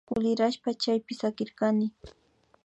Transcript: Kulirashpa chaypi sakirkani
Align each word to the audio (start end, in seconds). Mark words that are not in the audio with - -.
Kulirashpa 0.09 0.69
chaypi 0.81 1.13
sakirkani 1.19 1.85